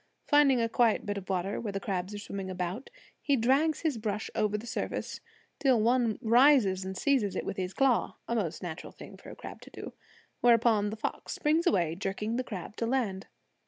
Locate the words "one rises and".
5.79-6.97